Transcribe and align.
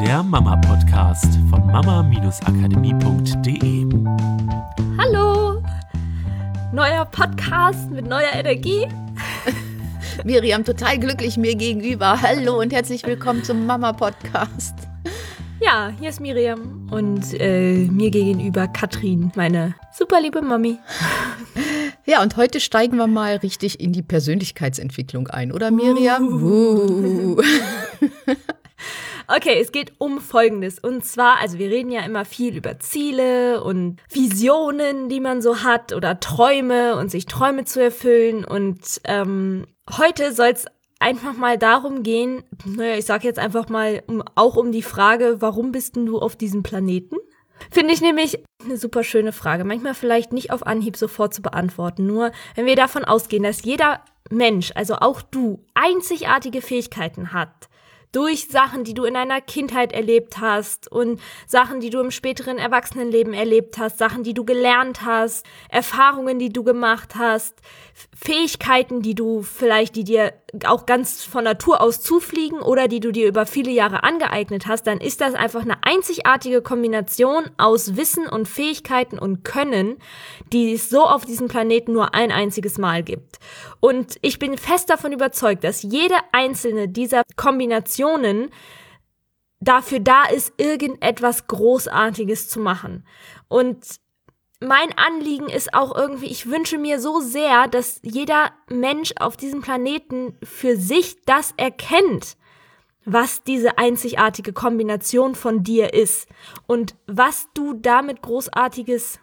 der 0.00 0.22
Mama-Podcast 0.22 1.38
von 1.48 1.66
mama-akademie.de. 1.68 3.86
Hallo! 4.98 5.62
Neuer 6.70 7.06
Podcast 7.06 7.90
mit 7.90 8.06
neuer 8.06 8.34
Energie. 8.34 8.86
Miriam, 10.24 10.64
total 10.64 10.98
glücklich 10.98 11.38
mir 11.38 11.54
gegenüber. 11.54 12.20
Hallo 12.20 12.60
und 12.60 12.74
herzlich 12.74 13.06
willkommen 13.06 13.42
zum 13.42 13.64
Mama-Podcast. 13.64 14.74
Ja, 15.60 15.90
hier 15.98 16.10
ist 16.10 16.20
Miriam 16.20 16.88
und 16.90 17.32
äh, 17.40 17.86
mir 17.86 18.10
gegenüber 18.10 18.68
Katrin, 18.68 19.32
meine 19.34 19.76
super 19.96 20.20
liebe 20.20 20.42
Mami. 20.42 20.78
Ja, 22.08 22.22
und 22.22 22.36
heute 22.36 22.60
steigen 22.60 22.98
wir 22.98 23.08
mal 23.08 23.34
richtig 23.36 23.80
in 23.80 23.92
die 23.92 24.02
Persönlichkeitsentwicklung 24.02 25.26
ein, 25.26 25.50
oder 25.50 25.72
Miriam? 25.72 26.40
Uh. 26.40 27.40
Uh. 27.40 27.42
Okay, 29.28 29.58
es 29.60 29.72
geht 29.72 29.92
um 29.98 30.20
Folgendes. 30.20 30.78
Und 30.78 31.04
zwar, 31.04 31.40
also 31.40 31.58
wir 31.58 31.68
reden 31.68 31.90
ja 31.90 32.02
immer 32.02 32.24
viel 32.24 32.56
über 32.56 32.78
Ziele 32.78 33.62
und 33.62 33.98
Visionen, 34.10 35.08
die 35.08 35.20
man 35.20 35.42
so 35.42 35.62
hat 35.62 35.92
oder 35.92 36.20
Träume 36.20 36.96
und 36.96 37.10
sich 37.10 37.26
Träume 37.26 37.64
zu 37.64 37.82
erfüllen. 37.82 38.44
Und 38.44 39.00
ähm, 39.04 39.66
heute 39.96 40.32
soll 40.32 40.48
es 40.48 40.66
einfach 41.00 41.36
mal 41.36 41.58
darum 41.58 42.02
gehen, 42.02 42.44
naja, 42.64 42.96
ich 42.96 43.04
sag 43.04 43.24
jetzt 43.24 43.38
einfach 43.38 43.68
mal 43.68 44.02
um, 44.06 44.22
auch 44.34 44.56
um 44.56 44.72
die 44.72 44.82
Frage, 44.82 45.36
warum 45.40 45.72
bist 45.72 45.96
denn 45.96 46.06
du 46.06 46.18
auf 46.18 46.36
diesem 46.36 46.62
Planeten? 46.62 47.16
Finde 47.70 47.94
ich 47.94 48.00
nämlich 48.00 48.42
eine 48.64 48.76
super 48.76 49.02
schöne 49.02 49.32
Frage. 49.32 49.64
Manchmal 49.64 49.94
vielleicht 49.94 50.32
nicht 50.32 50.52
auf 50.52 50.66
Anhieb 50.66 50.96
sofort 50.96 51.34
zu 51.34 51.42
beantworten. 51.42 52.06
Nur 52.06 52.30
wenn 52.54 52.66
wir 52.66 52.76
davon 52.76 53.04
ausgehen, 53.04 53.42
dass 53.42 53.64
jeder 53.64 54.02
Mensch, 54.30 54.72
also 54.74 54.96
auch 54.96 55.22
du, 55.22 55.64
einzigartige 55.74 56.60
Fähigkeiten 56.60 57.32
hat, 57.32 57.68
durch 58.16 58.48
Sachen, 58.48 58.82
die 58.82 58.94
du 58.94 59.04
in 59.04 59.12
deiner 59.12 59.42
Kindheit 59.42 59.92
erlebt 59.92 60.38
hast 60.40 60.90
und 60.90 61.20
Sachen, 61.46 61.80
die 61.80 61.90
du 61.90 62.00
im 62.00 62.10
späteren 62.10 62.56
Erwachsenenleben 62.56 63.34
erlebt 63.34 63.76
hast, 63.76 63.98
Sachen, 63.98 64.22
die 64.22 64.32
du 64.32 64.46
gelernt 64.46 65.02
hast, 65.04 65.44
Erfahrungen, 65.68 66.38
die 66.38 66.48
du 66.48 66.64
gemacht 66.64 67.16
hast, 67.16 67.60
Fähigkeiten, 68.14 69.02
die 69.02 69.14
du 69.14 69.42
vielleicht, 69.42 69.96
die 69.96 70.04
dir 70.04 70.32
auch 70.64 70.86
ganz 70.86 71.24
von 71.24 71.44
Natur 71.44 71.80
aus 71.80 72.00
zufliegen 72.00 72.60
oder 72.60 72.86
die 72.86 73.00
du 73.00 73.10
dir 73.10 73.26
über 73.26 73.46
viele 73.46 73.70
Jahre 73.70 74.04
angeeignet 74.04 74.66
hast, 74.66 74.86
dann 74.86 74.98
ist 74.98 75.20
das 75.20 75.34
einfach 75.34 75.62
eine 75.62 75.82
einzigartige 75.82 76.62
Kombination 76.62 77.50
aus 77.56 77.96
Wissen 77.96 78.28
und 78.28 78.46
Fähigkeiten 78.46 79.18
und 79.18 79.44
Können, 79.44 79.96
die 80.52 80.72
es 80.72 80.88
so 80.88 81.02
auf 81.02 81.24
diesem 81.24 81.48
Planeten 81.48 81.92
nur 81.92 82.14
ein 82.14 82.30
einziges 82.30 82.78
Mal 82.78 83.02
gibt. 83.02 83.38
Und 83.80 84.16
ich 84.22 84.38
bin 84.38 84.56
fest 84.56 84.88
davon 84.88 85.12
überzeugt, 85.12 85.64
dass 85.64 85.82
jede 85.82 86.16
einzelne 86.32 86.88
dieser 86.88 87.22
Kombinationen 87.34 88.50
dafür 89.60 90.00
da 90.00 90.24
ist, 90.24 90.52
irgendetwas 90.58 91.48
Großartiges 91.48 92.48
zu 92.48 92.60
machen. 92.60 93.04
Und 93.48 93.84
mein 94.60 94.96
Anliegen 94.96 95.48
ist 95.48 95.74
auch 95.74 95.94
irgendwie, 95.94 96.26
ich 96.26 96.46
wünsche 96.50 96.78
mir 96.78 97.00
so 97.00 97.20
sehr, 97.20 97.68
dass 97.68 98.00
jeder 98.02 98.52
Mensch 98.68 99.12
auf 99.20 99.36
diesem 99.36 99.60
Planeten 99.60 100.36
für 100.42 100.76
sich 100.76 101.22
das 101.26 101.52
erkennt, 101.56 102.36
was 103.04 103.42
diese 103.42 103.78
einzigartige 103.78 104.52
Kombination 104.52 105.34
von 105.34 105.62
dir 105.62 105.94
ist 105.94 106.28
und 106.66 106.96
was 107.06 107.48
du 107.54 107.74
damit 107.74 108.22
großartiges 108.22 109.20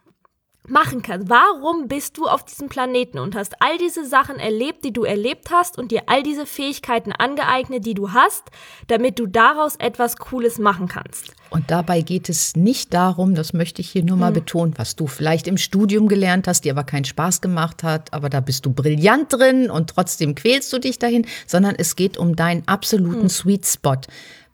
machen 0.67 1.01
kannst. 1.01 1.29
Warum 1.29 1.87
bist 1.87 2.17
du 2.17 2.25
auf 2.25 2.45
diesem 2.45 2.69
Planeten 2.69 3.19
und 3.19 3.35
hast 3.35 3.55
all 3.59 3.77
diese 3.77 4.05
Sachen 4.05 4.37
erlebt, 4.37 4.85
die 4.85 4.93
du 4.93 5.03
erlebt 5.03 5.49
hast 5.51 5.77
und 5.77 5.91
dir 5.91 6.03
all 6.07 6.23
diese 6.23 6.45
Fähigkeiten 6.45 7.11
angeeignet, 7.11 7.85
die 7.85 7.93
du 7.93 8.13
hast, 8.13 8.43
damit 8.87 9.19
du 9.19 9.27
daraus 9.27 9.75
etwas 9.75 10.17
Cooles 10.17 10.59
machen 10.59 10.87
kannst? 10.87 11.33
Und 11.49 11.69
dabei 11.69 12.01
geht 12.01 12.29
es 12.29 12.55
nicht 12.55 12.93
darum, 12.93 13.35
das 13.35 13.53
möchte 13.53 13.81
ich 13.81 13.89
hier 13.89 14.03
nur 14.03 14.17
mal 14.17 14.27
hm. 14.27 14.33
betonen, 14.33 14.73
was 14.77 14.95
du 14.95 15.07
vielleicht 15.07 15.47
im 15.47 15.57
Studium 15.57 16.07
gelernt 16.07 16.47
hast, 16.47 16.65
dir 16.65 16.71
aber 16.71 16.83
keinen 16.83 17.05
Spaß 17.05 17.41
gemacht 17.41 17.83
hat, 17.83 18.11
aber 18.13 18.29
da 18.29 18.39
bist 18.39 18.65
du 18.65 18.73
brillant 18.73 19.31
drin 19.31 19.69
und 19.69 19.89
trotzdem 19.89 20.33
quälst 20.33 20.71
du 20.73 20.79
dich 20.79 20.97
dahin, 20.97 21.27
sondern 21.45 21.75
es 21.77 21.95
geht 21.95 22.17
um 22.17 22.35
deinen 22.35 22.67
absoluten 22.67 23.23
hm. 23.23 23.29
Sweet 23.29 23.65
Spot. 23.65 23.97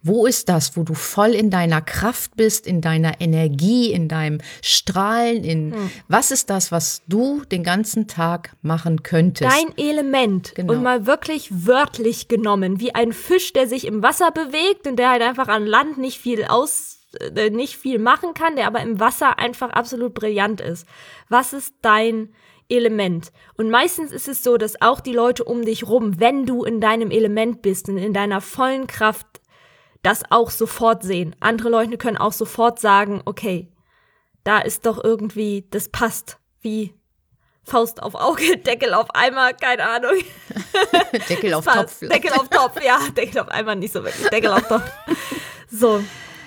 Wo 0.01 0.25
ist 0.25 0.49
das, 0.49 0.77
wo 0.77 0.83
du 0.83 0.93
voll 0.93 1.31
in 1.31 1.49
deiner 1.49 1.81
Kraft 1.81 2.35
bist, 2.35 2.67
in 2.67 2.81
deiner 2.81 3.19
Energie, 3.19 3.91
in 3.91 4.07
deinem 4.07 4.39
Strahlen, 4.61 5.43
in 5.43 5.73
hm. 5.73 5.91
was 6.07 6.31
ist 6.31 6.49
das, 6.49 6.71
was 6.71 7.01
du 7.07 7.43
den 7.45 7.63
ganzen 7.63 8.07
Tag 8.07 8.55
machen 8.61 9.03
könntest? 9.03 9.51
Dein 9.51 9.77
Element. 9.77 10.53
Genau. 10.55 10.73
Und 10.73 10.83
mal 10.83 11.05
wirklich 11.05 11.49
wörtlich 11.65 12.27
genommen, 12.27 12.79
wie 12.79 12.95
ein 12.95 13.13
Fisch, 13.13 13.53
der 13.53 13.67
sich 13.67 13.85
im 13.85 14.01
Wasser 14.01 14.31
bewegt 14.31 14.87
und 14.87 14.97
der 14.97 15.11
halt 15.11 15.21
einfach 15.21 15.47
an 15.47 15.65
Land 15.65 15.97
nicht 15.97 16.19
viel 16.19 16.45
aus 16.45 16.99
äh, 17.35 17.49
nicht 17.49 17.75
viel 17.75 17.99
machen 17.99 18.33
kann, 18.33 18.55
der 18.55 18.67
aber 18.67 18.81
im 18.81 18.99
Wasser 18.99 19.39
einfach 19.39 19.71
absolut 19.71 20.13
brillant 20.13 20.61
ist. 20.61 20.87
Was 21.27 21.53
ist 21.53 21.73
dein 21.81 22.29
Element. 22.69 23.31
Und 23.57 23.71
meistens 23.71 24.11
ist 24.11 24.27
es 24.27 24.43
so, 24.43 24.57
dass 24.57 24.79
auch 24.81 24.99
die 24.99 25.13
Leute 25.13 25.43
um 25.43 25.65
dich 25.65 25.87
rum, 25.87 26.19
wenn 26.19 26.45
du 26.45 26.63
in 26.63 26.79
deinem 26.79 27.09
Element 27.09 27.63
bist 27.63 27.89
und 27.89 27.97
in 27.97 28.13
deiner 28.13 28.41
vollen 28.41 28.85
Kraft 28.85 29.25
das 30.01 30.23
auch 30.29 30.49
sofort 30.49 31.03
sehen. 31.03 31.35
Andere 31.39 31.69
Leute 31.69 31.97
können 31.97 32.17
auch 32.17 32.33
sofort 32.33 32.79
sagen, 32.79 33.21
okay, 33.25 33.71
da 34.43 34.59
ist 34.59 34.85
doch 34.85 35.03
irgendwie, 35.03 35.65
das 35.69 35.89
passt 35.89 36.37
wie 36.61 36.93
Faust 37.63 38.01
auf 38.01 38.15
Auge, 38.15 38.57
Deckel 38.65 38.93
auf 38.93 39.07
Eimer, 39.13 39.53
keine 39.53 39.87
Ahnung. 39.87 40.15
Deckel 41.29 41.53
auf 41.53 41.65
Topf. 41.65 41.99
Deckel 41.99 42.31
auf 42.33 42.49
Topf, 42.49 42.83
ja, 42.83 42.99
Deckel 43.17 43.41
auf 43.41 43.49
Eimer 43.49 43.75
nicht 43.75 43.93
so 43.93 44.03
wirklich, 44.03 44.27
Deckel 44.29 44.51
auf 44.51 44.67
Topf. 44.67 44.89
So. 45.69 46.01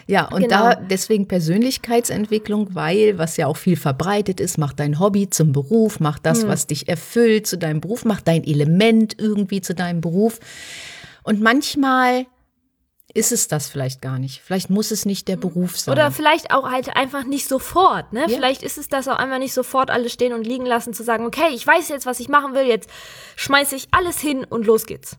Ja, 0.09 0.27
und 0.27 0.43
genau. 0.43 0.49
da 0.49 0.75
deswegen 0.75 1.29
Persönlichkeitsentwicklung, 1.29 2.75
weil 2.75 3.19
was 3.19 3.37
ja 3.37 3.47
auch 3.47 3.57
viel 3.57 3.77
verbreitet 3.77 4.41
ist, 4.41 4.59
mach 4.59 4.73
dein 4.73 4.99
Hobby 4.99 5.31
zum 5.31 5.53
Beruf, 5.53 6.01
mach 6.01 6.19
das, 6.19 6.43
hm. 6.43 6.49
was 6.49 6.67
dich 6.67 6.89
erfüllt 6.89 7.47
zu 7.47 7.57
deinem 7.57 7.81
Beruf, 7.81 8.05
mach 8.05 8.21
dein 8.21 8.43
Element 8.43 9.15
irgendwie 9.19 9.61
zu 9.61 9.75
deinem 9.75 10.01
Beruf. 10.01 10.41
Und 11.23 11.41
manchmal 11.41 12.27
ist 13.15 13.33
es 13.33 13.49
das 13.49 13.69
vielleicht 13.69 14.01
gar 14.01 14.19
nicht. 14.19 14.41
Vielleicht 14.43 14.71
muss 14.71 14.91
es 14.91 15.05
nicht 15.05 15.29
der 15.29 15.37
Beruf 15.37 15.79
sein. 15.79 15.93
Oder 15.93 16.11
vielleicht 16.11 16.53
auch 16.53 16.71
halt 16.71 16.97
einfach 16.97 17.25
nicht 17.25 17.47
sofort. 17.47 18.13
Ne? 18.13 18.23
Ja. 18.23 18.29
Vielleicht 18.29 18.63
ist 18.63 18.79
es 18.79 18.89
das 18.89 19.09
auch 19.09 19.17
einfach 19.17 19.39
nicht 19.39 19.53
sofort 19.53 19.91
alles 19.91 20.13
stehen 20.13 20.33
und 20.33 20.47
liegen 20.47 20.67
lassen, 20.67 20.95
zu 20.95 21.03
sagen, 21.03 21.27
okay, 21.27 21.49
ich 21.55 21.67
weiß 21.67 21.89
jetzt, 21.89 22.07
was 22.07 22.21
ich 22.21 22.29
machen 22.29 22.55
will, 22.55 22.67
jetzt 22.67 22.89
schmeiße 23.37 23.77
ich 23.77 23.89
alles 23.91 24.19
hin 24.19 24.45
und 24.45 24.67
los 24.67 24.87
geht's. 24.87 25.19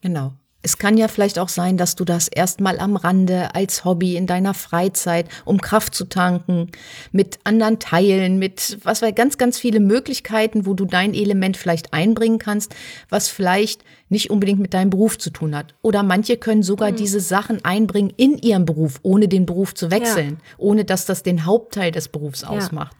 Genau. 0.00 0.34
Es 0.66 0.78
kann 0.78 0.96
ja 0.96 1.06
vielleicht 1.06 1.38
auch 1.38 1.48
sein, 1.48 1.76
dass 1.76 1.94
du 1.94 2.04
das 2.04 2.26
erstmal 2.26 2.80
am 2.80 2.96
Rande 2.96 3.54
als 3.54 3.84
Hobby 3.84 4.16
in 4.16 4.26
deiner 4.26 4.52
Freizeit, 4.52 5.28
um 5.44 5.60
Kraft 5.60 5.94
zu 5.94 6.06
tanken, 6.06 6.72
mit 7.12 7.38
anderen 7.44 7.78
Teilen, 7.78 8.40
mit 8.40 8.78
was 8.82 9.00
weiß 9.00 9.14
ganz, 9.14 9.38
ganz 9.38 9.60
viele 9.60 9.78
Möglichkeiten, 9.78 10.66
wo 10.66 10.74
du 10.74 10.84
dein 10.84 11.14
Element 11.14 11.56
vielleicht 11.56 11.92
einbringen 11.92 12.40
kannst, 12.40 12.74
was 13.10 13.28
vielleicht 13.28 13.84
nicht 14.08 14.30
unbedingt 14.30 14.58
mit 14.58 14.74
deinem 14.74 14.90
Beruf 14.90 15.18
zu 15.18 15.30
tun 15.30 15.54
hat. 15.54 15.76
Oder 15.82 16.02
manche 16.02 16.36
können 16.36 16.64
sogar 16.64 16.90
mhm. 16.90 16.96
diese 16.96 17.20
Sachen 17.20 17.64
einbringen 17.64 18.12
in 18.16 18.36
ihrem 18.36 18.64
Beruf, 18.64 18.98
ohne 19.02 19.28
den 19.28 19.46
Beruf 19.46 19.72
zu 19.72 19.92
wechseln, 19.92 20.38
ja. 20.40 20.54
ohne 20.58 20.84
dass 20.84 21.06
das 21.06 21.22
den 21.22 21.46
Hauptteil 21.46 21.92
des 21.92 22.08
Berufs 22.08 22.40
ja. 22.40 22.48
ausmacht. 22.48 22.96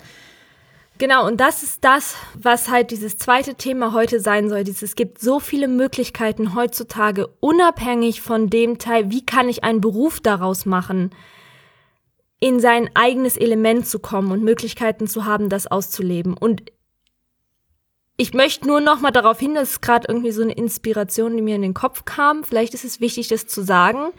Genau, 0.99 1.27
und 1.27 1.39
das 1.39 1.63
ist 1.63 1.85
das, 1.85 2.17
was 2.35 2.71
halt 2.71 2.91
dieses 2.91 3.19
zweite 3.19 3.55
Thema 3.55 3.93
heute 3.93 4.19
sein 4.19 4.49
soll. 4.49 4.65
Dieses, 4.65 4.83
es 4.83 4.95
gibt 4.95 5.19
so 5.21 5.41
viele 5.41 5.69
Möglichkeiten 5.69 6.55
heutzutage, 6.55 7.27
unabhängig 7.41 8.23
von 8.23 8.49
dem 8.49 8.79
Teil, 8.79 9.11
wie 9.11 9.25
kann 9.25 9.51
ich 9.51 9.63
einen 9.63 9.83
Beruf 9.83 10.21
daraus 10.21 10.65
machen, 10.65 11.11
in 12.41 12.61
sein 12.61 12.89
eigenes 12.95 13.37
Element 13.37 13.87
zu 13.87 13.99
kommen 13.99 14.33
und 14.33 14.43
Möglichkeiten 14.43 15.07
zu 15.07 15.27
haben, 15.27 15.51
das 15.51 15.67
auszuleben. 15.67 16.35
Und 16.35 16.63
ich 18.17 18.33
möchte 18.33 18.67
nur 18.67 18.81
noch 18.81 19.01
mal 19.01 19.11
darauf 19.11 19.39
hin, 19.39 19.55
dass 19.55 19.83
gerade 19.83 20.07
irgendwie 20.09 20.31
so 20.31 20.43
eine 20.43 20.55
Inspiration, 20.55 21.37
die 21.37 21.43
mir 21.43 21.57
in 21.57 21.63
den 21.63 21.75
Kopf 21.75 22.07
kam. 22.07 22.43
Vielleicht 22.43 22.73
ist 22.73 22.85
es 22.85 23.01
wichtig, 23.01 23.29
das 23.29 23.47
zu 23.47 23.63
sagen. 23.63 24.13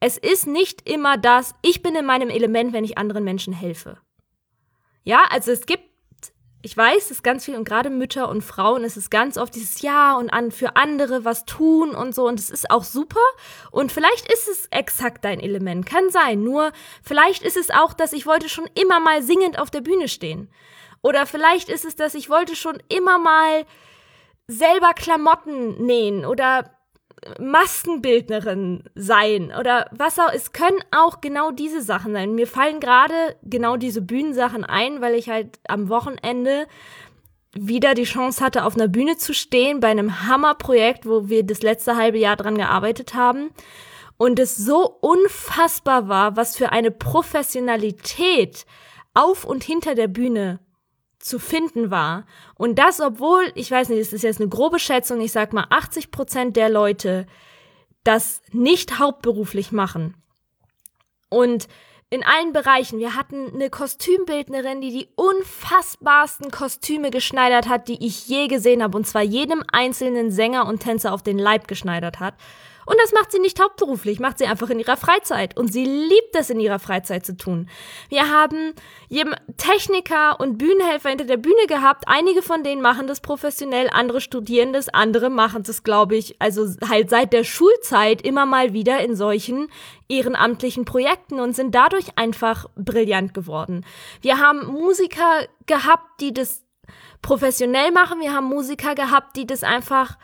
Es 0.00 0.18
ist 0.18 0.48
nicht 0.48 0.88
immer 0.88 1.16
das, 1.16 1.54
ich 1.62 1.80
bin 1.80 1.94
in 1.94 2.04
meinem 2.04 2.28
Element, 2.28 2.72
wenn 2.72 2.84
ich 2.84 2.98
anderen 2.98 3.22
Menschen 3.22 3.52
helfe. 3.52 3.98
Ja, 5.04 5.24
also 5.30 5.52
es 5.52 5.66
gibt, 5.66 5.84
ich 6.62 6.74
weiß, 6.74 7.04
es 7.04 7.10
ist 7.10 7.22
ganz 7.22 7.44
viel 7.44 7.56
und 7.56 7.64
gerade 7.64 7.90
Mütter 7.90 8.28
und 8.28 8.42
Frauen 8.42 8.84
ist 8.84 8.96
es 8.96 9.10
ganz 9.10 9.36
oft 9.36 9.54
dieses 9.54 9.82
Ja 9.82 10.16
und 10.16 10.30
an 10.30 10.50
für 10.50 10.76
andere 10.76 11.24
was 11.24 11.44
tun 11.44 11.94
und 11.94 12.14
so. 12.14 12.26
Und 12.26 12.40
es 12.40 12.48
ist 12.48 12.70
auch 12.70 12.84
super. 12.84 13.20
Und 13.70 13.92
vielleicht 13.92 14.32
ist 14.32 14.48
es 14.48 14.66
exakt 14.70 15.24
dein 15.24 15.40
Element, 15.40 15.84
kann 15.84 16.08
sein, 16.08 16.42
nur 16.42 16.72
vielleicht 17.02 17.42
ist 17.42 17.58
es 17.58 17.70
auch, 17.70 17.92
dass 17.92 18.14
ich 18.14 18.26
wollte 18.26 18.48
schon 18.48 18.68
immer 18.74 18.98
mal 18.98 19.22
singend 19.22 19.58
auf 19.58 19.70
der 19.70 19.82
Bühne 19.82 20.08
stehen. 20.08 20.50
Oder 21.02 21.26
vielleicht 21.26 21.68
ist 21.68 21.84
es, 21.84 21.96
dass 21.96 22.14
ich 22.14 22.30
wollte 22.30 22.56
schon 22.56 22.82
immer 22.88 23.18
mal 23.18 23.66
selber 24.46 24.94
Klamotten 24.94 25.84
nähen 25.84 26.24
oder 26.24 26.70
Maskenbildnerin 27.38 28.84
sein 28.94 29.52
oder 29.58 29.88
was 29.92 30.18
auch. 30.18 30.32
Es 30.32 30.52
können 30.52 30.78
auch 30.90 31.20
genau 31.20 31.50
diese 31.50 31.82
Sachen 31.82 32.12
sein. 32.12 32.34
Mir 32.34 32.46
fallen 32.46 32.80
gerade 32.80 33.36
genau 33.42 33.76
diese 33.76 34.02
Bühnensachen 34.02 34.64
ein, 34.64 35.00
weil 35.00 35.14
ich 35.14 35.28
halt 35.28 35.58
am 35.68 35.88
Wochenende 35.88 36.66
wieder 37.56 37.94
die 37.94 38.04
Chance 38.04 38.44
hatte, 38.44 38.64
auf 38.64 38.74
einer 38.74 38.88
Bühne 38.88 39.16
zu 39.16 39.32
stehen 39.32 39.80
bei 39.80 39.88
einem 39.88 40.26
Hammerprojekt, 40.26 41.06
wo 41.06 41.28
wir 41.28 41.44
das 41.44 41.62
letzte 41.62 41.96
halbe 41.96 42.18
Jahr 42.18 42.36
dran 42.36 42.58
gearbeitet 42.58 43.14
haben. 43.14 43.50
und 44.16 44.38
es 44.38 44.56
so 44.56 44.96
unfassbar 45.00 46.08
war, 46.08 46.36
was 46.36 46.56
für 46.56 46.70
eine 46.70 46.90
Professionalität 46.92 48.64
auf 49.12 49.44
und 49.44 49.64
hinter 49.64 49.94
der 49.94 50.08
Bühne 50.08 50.60
zu 51.24 51.38
finden 51.38 51.90
war. 51.90 52.26
Und 52.54 52.78
das, 52.78 53.00
obwohl, 53.00 53.50
ich 53.54 53.70
weiß 53.70 53.88
nicht, 53.88 53.98
es 53.98 54.12
ist 54.12 54.22
jetzt 54.22 54.40
eine 54.40 54.50
grobe 54.50 54.78
Schätzung, 54.78 55.20
ich 55.20 55.32
sag 55.32 55.52
mal, 55.54 55.66
80 55.70 56.10
Prozent 56.10 56.56
der 56.56 56.68
Leute 56.68 57.26
das 58.04 58.42
nicht 58.52 58.98
hauptberuflich 58.98 59.72
machen. 59.72 60.14
Und 61.30 61.66
in 62.10 62.22
allen 62.22 62.52
Bereichen. 62.52 62.98
Wir 63.00 63.16
hatten 63.16 63.52
eine 63.54 63.70
Kostümbildnerin, 63.70 64.80
die 64.80 64.90
die 64.90 65.08
unfassbarsten 65.16 66.50
Kostüme 66.50 67.10
geschneidert 67.10 67.68
hat, 67.68 67.88
die 67.88 68.06
ich 68.06 68.28
je 68.28 68.46
gesehen 68.46 68.82
habe. 68.82 68.96
Und 68.96 69.06
zwar 69.06 69.22
jedem 69.22 69.64
einzelnen 69.72 70.30
Sänger 70.30 70.68
und 70.68 70.80
Tänzer 70.80 71.12
auf 71.12 71.22
den 71.22 71.38
Leib 71.38 71.66
geschneidert 71.66 72.20
hat. 72.20 72.34
Und 72.86 72.96
das 73.00 73.12
macht 73.12 73.32
sie 73.32 73.38
nicht 73.38 73.60
hauptberuflich, 73.60 74.20
macht 74.20 74.38
sie 74.38 74.46
einfach 74.46 74.70
in 74.70 74.78
ihrer 74.78 74.96
Freizeit. 74.96 75.56
Und 75.56 75.72
sie 75.72 75.84
liebt 75.84 76.34
es 76.34 76.50
in 76.50 76.60
ihrer 76.60 76.78
Freizeit 76.78 77.24
zu 77.24 77.36
tun. 77.36 77.68
Wir 78.08 78.30
haben 78.30 78.74
Techniker 79.56 80.40
und 80.40 80.58
Bühnenhelfer 80.58 81.08
hinter 81.08 81.24
der 81.24 81.36
Bühne 81.36 81.66
gehabt. 81.66 82.04
Einige 82.06 82.42
von 82.42 82.62
denen 82.62 82.82
machen 82.82 83.06
das 83.06 83.20
professionell, 83.20 83.88
andere 83.90 84.20
studieren 84.20 84.72
das, 84.72 84.88
andere 84.88 85.30
machen 85.30 85.62
das, 85.62 85.82
glaube 85.82 86.16
ich, 86.16 86.36
also 86.40 86.66
halt 86.88 87.10
seit 87.10 87.32
der 87.32 87.44
Schulzeit 87.44 88.22
immer 88.22 88.46
mal 88.46 88.72
wieder 88.72 89.00
in 89.00 89.16
solchen 89.16 89.68
ehrenamtlichen 90.08 90.84
Projekten 90.84 91.40
und 91.40 91.54
sind 91.54 91.74
dadurch 91.74 92.18
einfach 92.18 92.66
brillant 92.76 93.34
geworden. 93.34 93.86
Wir 94.20 94.38
haben 94.38 94.66
Musiker 94.66 95.46
gehabt, 95.66 96.20
die 96.20 96.34
das 96.34 96.62
professionell 97.22 97.90
machen. 97.90 98.20
Wir 98.20 98.34
haben 98.34 98.46
Musiker 98.46 98.94
gehabt, 98.94 99.36
die 99.36 99.46
das 99.46 99.62
einfach 99.62 100.18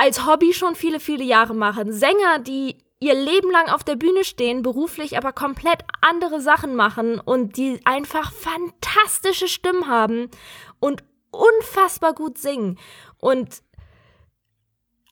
als 0.00 0.24
Hobby 0.24 0.54
schon 0.54 0.76
viele, 0.76 0.98
viele 0.98 1.24
Jahre 1.24 1.54
machen. 1.54 1.92
Sänger, 1.92 2.38
die 2.38 2.78
ihr 3.00 3.12
Leben 3.12 3.50
lang 3.50 3.68
auf 3.68 3.84
der 3.84 3.96
Bühne 3.96 4.24
stehen, 4.24 4.62
beruflich 4.62 5.18
aber 5.18 5.34
komplett 5.34 5.80
andere 6.00 6.40
Sachen 6.40 6.74
machen 6.74 7.20
und 7.20 7.58
die 7.58 7.80
einfach 7.84 8.32
fantastische 8.32 9.46
Stimmen 9.46 9.88
haben 9.88 10.30
und 10.78 11.04
unfassbar 11.30 12.14
gut 12.14 12.38
singen. 12.38 12.78
Und 13.18 13.60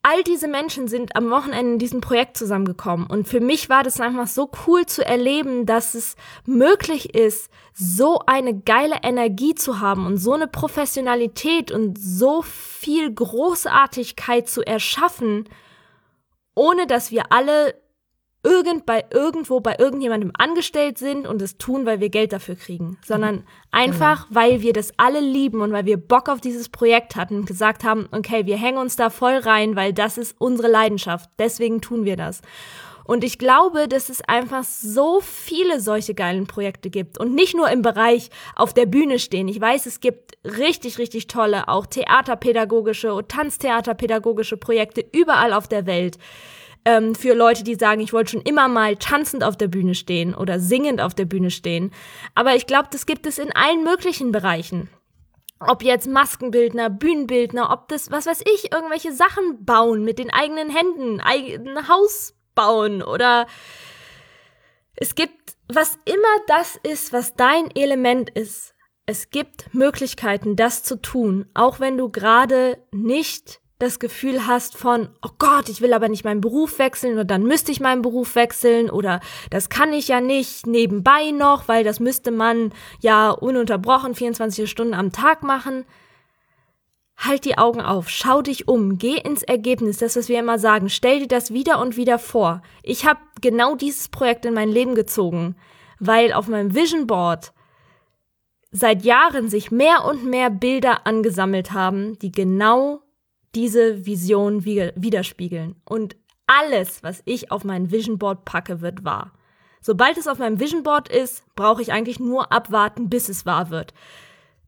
all 0.09 0.23
diese 0.23 0.47
Menschen 0.47 0.87
sind 0.87 1.15
am 1.15 1.29
Wochenende 1.29 1.73
in 1.73 1.79
diesem 1.79 2.01
Projekt 2.01 2.35
zusammengekommen. 2.35 3.05
Und 3.05 3.27
für 3.27 3.41
mich 3.41 3.69
war 3.69 3.83
das 3.83 4.01
einfach 4.01 4.25
so 4.25 4.49
cool 4.65 4.85
zu 4.87 5.05
erleben, 5.05 5.67
dass 5.67 5.93
es 5.93 6.15
möglich 6.45 7.13
ist, 7.13 7.51
so 7.75 8.19
eine 8.25 8.59
geile 8.59 8.97
Energie 9.03 9.53
zu 9.53 9.79
haben 9.79 10.07
und 10.07 10.17
so 10.17 10.33
eine 10.33 10.47
Professionalität 10.47 11.71
und 11.71 11.99
so 11.99 12.41
viel 12.41 13.13
Großartigkeit 13.13 14.49
zu 14.49 14.65
erschaffen, 14.65 15.47
ohne 16.55 16.87
dass 16.87 17.11
wir 17.11 17.31
alle 17.31 17.75
irgend 18.43 18.85
bei 18.85 19.03
irgendwo 19.11 19.59
bei 19.59 19.75
irgendjemandem 19.77 20.31
angestellt 20.37 20.97
sind 20.97 21.27
und 21.27 21.41
es 21.41 21.57
tun, 21.57 21.85
weil 21.85 21.99
wir 21.99 22.09
Geld 22.09 22.31
dafür 22.31 22.55
kriegen, 22.55 22.97
sondern 23.05 23.35
mhm. 23.35 23.43
einfach, 23.71 24.27
genau. 24.27 24.39
weil 24.39 24.61
wir 24.61 24.73
das 24.73 24.93
alle 24.97 25.19
lieben 25.19 25.61
und 25.61 25.73
weil 25.73 25.85
wir 25.85 25.97
Bock 25.97 26.29
auf 26.29 26.39
dieses 26.39 26.69
Projekt 26.69 27.15
hatten 27.15 27.39
und 27.39 27.45
gesagt 27.45 27.83
haben, 27.83 28.07
okay, 28.11 28.45
wir 28.45 28.57
hängen 28.57 28.77
uns 28.77 28.95
da 28.95 29.09
voll 29.09 29.37
rein, 29.37 29.75
weil 29.75 29.93
das 29.93 30.17
ist 30.17 30.35
unsere 30.39 30.69
Leidenschaft. 30.69 31.29
Deswegen 31.37 31.81
tun 31.81 32.05
wir 32.05 32.15
das. 32.15 32.41
Und 33.03 33.23
ich 33.23 33.39
glaube, 33.39 33.87
dass 33.87 34.09
es 34.09 34.21
einfach 34.21 34.63
so 34.63 35.19
viele 35.19 35.81
solche 35.81 36.13
geilen 36.13 36.45
Projekte 36.45 36.91
gibt 36.91 37.17
und 37.17 37.33
nicht 37.33 37.57
nur 37.57 37.67
im 37.71 37.81
Bereich 37.81 38.29
auf 38.55 38.71
der 38.71 38.85
Bühne 38.85 39.17
stehen. 39.17 39.47
Ich 39.47 39.59
weiß, 39.59 39.87
es 39.87 39.99
gibt 39.99 40.37
richtig, 40.45 40.99
richtig 40.99 41.25
tolle, 41.25 41.67
auch 41.67 41.87
theaterpädagogische 41.87 43.11
und 43.13 43.27
Tanztheaterpädagogische 43.27 44.57
Projekte 44.57 45.03
überall 45.11 45.53
auf 45.53 45.67
der 45.67 45.87
Welt 45.87 46.19
ähm, 46.85 47.15
für 47.15 47.33
Leute, 47.33 47.63
die 47.63 47.75
sagen, 47.75 48.01
ich 48.01 48.13
wollte 48.13 48.31
schon 48.31 48.41
immer 48.41 48.67
mal 48.67 48.95
tanzend 48.95 49.43
auf 49.43 49.57
der 49.57 49.67
Bühne 49.67 49.95
stehen 49.95 50.33
oder 50.33 50.59
singend 50.59 51.01
auf 51.01 51.13
der 51.13 51.25
Bühne 51.25 51.51
stehen. 51.51 51.91
Aber 52.35 52.55
ich 52.55 52.67
glaube, 52.67 52.89
das 52.91 53.05
gibt 53.05 53.25
es 53.25 53.37
in 53.37 53.51
allen 53.53 53.83
möglichen 53.83 54.31
Bereichen. 54.31 54.89
Ob 55.59 55.83
jetzt 55.83 56.07
Maskenbildner, 56.07 56.89
Bühnenbildner, 56.89 57.69
ob 57.71 57.89
das, 57.89 58.11
was 58.11 58.25
weiß 58.25 58.43
ich, 58.53 58.71
irgendwelche 58.71 59.11
Sachen 59.11 59.65
bauen 59.65 60.05
mit 60.05 60.17
den 60.17 60.31
eigenen 60.31 60.69
Händen, 60.69 61.19
ein 61.19 61.87
Haus 61.89 62.33
bauen 62.55 63.01
oder 63.01 63.45
es 64.95 65.15
gibt, 65.15 65.55
was 65.67 65.97
immer 66.05 66.43
das 66.47 66.77
ist, 66.83 67.13
was 67.13 67.35
dein 67.35 67.73
Element 67.75 68.29
ist. 68.29 68.73
Es 69.05 69.29
gibt 69.31 69.73
Möglichkeiten, 69.73 70.55
das 70.55 70.83
zu 70.83 71.01
tun, 71.01 71.47
auch 71.53 71.79
wenn 71.79 71.97
du 71.97 72.09
gerade 72.09 72.77
nicht 72.91 73.58
das 73.79 73.99
Gefühl 73.99 74.45
hast 74.45 74.77
von, 74.77 75.07
oh 75.21 75.31
Gott, 75.39 75.69
ich 75.69 75.79
will 75.79 75.93
aber 75.93 76.09
nicht 76.09 76.25
meinen 76.25 76.41
Beruf 76.41 76.79
wechseln 76.79 77.13
oder 77.13 77.23
dann 77.23 77.43
müsste 77.43 77.71
ich 77.71 77.79
meinen 77.79 78.01
Beruf 78.01 78.35
wechseln 78.35 78.89
oder 78.89 79.21
das 79.49 79.69
kann 79.69 79.93
ich 79.93 80.09
ja 80.09 80.19
nicht 80.19 80.67
nebenbei 80.67 81.31
noch, 81.31 81.69
weil 81.69 81.85
das 81.85 82.01
müsste 82.01 82.31
man 82.31 82.73
ja 82.99 83.31
ununterbrochen 83.31 84.15
24 84.15 84.69
Stunden 84.69 84.93
am 84.93 85.13
Tag 85.13 85.43
machen. 85.43 85.85
Halt 87.15 87.45
die 87.45 87.57
Augen 87.57 87.81
auf, 87.81 88.09
schau 88.09 88.41
dich 88.41 88.67
um, 88.67 88.97
geh 88.97 89.15
ins 89.17 89.43
Ergebnis, 89.43 89.97
das, 89.97 90.17
was 90.17 90.27
wir 90.27 90.39
immer 90.39 90.59
sagen, 90.59 90.89
stell 90.89 91.21
dir 91.21 91.27
das 91.27 91.53
wieder 91.53 91.79
und 91.79 91.95
wieder 91.95 92.19
vor. 92.19 92.61
Ich 92.83 93.05
habe 93.05 93.19
genau 93.41 93.75
dieses 93.75 94.09
Projekt 94.09 94.45
in 94.45 94.53
mein 94.53 94.69
Leben 94.69 94.93
gezogen, 94.93 95.55
weil 95.99 96.33
auf 96.33 96.49
meinem 96.49 96.75
Vision 96.75 97.07
Board 97.07 97.53
seit 98.71 99.03
Jahren 99.03 99.49
sich 99.49 99.71
mehr 99.71 100.03
und 100.05 100.25
mehr 100.25 100.49
Bilder 100.49 101.07
angesammelt 101.07 101.71
haben, 101.71 102.19
die 102.19 102.31
genau 102.31 103.01
diese 103.55 104.05
Vision 104.05 104.65
widerspiegeln. 104.65 105.75
Und 105.85 106.15
alles, 106.47 107.03
was 107.03 107.21
ich 107.25 107.51
auf 107.51 107.63
mein 107.63 107.91
Vision 107.91 108.17
Board 108.17 108.45
packe, 108.45 108.81
wird 108.81 109.03
wahr. 109.03 109.33
Sobald 109.81 110.17
es 110.17 110.27
auf 110.27 110.39
meinem 110.39 110.59
Vision 110.59 110.83
Board 110.83 111.09
ist, 111.09 111.43
brauche 111.55 111.81
ich 111.81 111.91
eigentlich 111.91 112.19
nur 112.19 112.51
abwarten, 112.51 113.09
bis 113.09 113.29
es 113.29 113.45
wahr 113.45 113.69
wird. 113.69 113.93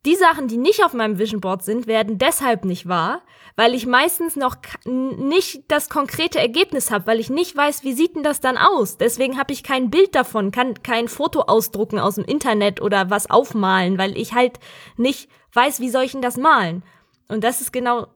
Die 0.05 0.15
Sachen, 0.15 0.47
die 0.47 0.57
nicht 0.57 0.83
auf 0.83 0.93
meinem 0.93 1.19
Vision 1.19 1.41
Board 1.41 1.63
sind, 1.63 1.85
werden 1.85 2.17
deshalb 2.17 2.65
nicht 2.65 2.87
wahr, 2.87 3.21
weil 3.55 3.75
ich 3.75 3.85
meistens 3.85 4.35
noch 4.35 4.55
nicht 4.85 5.63
das 5.67 5.89
konkrete 5.89 6.39
Ergebnis 6.39 6.89
habe, 6.89 7.05
weil 7.05 7.19
ich 7.19 7.29
nicht 7.29 7.55
weiß, 7.55 7.83
wie 7.83 7.93
sieht 7.93 8.15
denn 8.15 8.23
das 8.23 8.39
dann 8.39 8.57
aus. 8.57 8.97
Deswegen 8.97 9.37
habe 9.37 9.53
ich 9.53 9.61
kein 9.61 9.91
Bild 9.91 10.15
davon, 10.15 10.51
kann 10.51 10.81
kein 10.81 11.07
Foto 11.07 11.41
ausdrucken 11.41 11.99
aus 11.99 12.15
dem 12.15 12.25
Internet 12.25 12.81
oder 12.81 13.11
was 13.11 13.29
aufmalen, 13.29 13.99
weil 13.99 14.17
ich 14.17 14.33
halt 14.33 14.59
nicht 14.97 15.29
weiß, 15.53 15.81
wie 15.81 15.89
soll 15.89 16.03
ich 16.03 16.13
denn 16.13 16.23
das 16.23 16.37
malen. 16.37 16.83
Und 17.27 17.43
das 17.43 17.61
ist 17.61 17.71
genau 17.71 18.07